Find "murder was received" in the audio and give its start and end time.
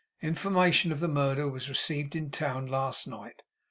1.07-2.15